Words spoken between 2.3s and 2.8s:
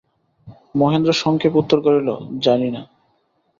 জানি